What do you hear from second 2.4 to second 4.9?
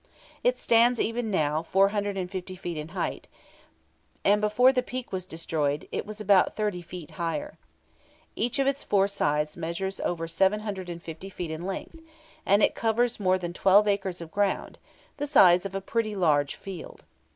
feet in height, and before the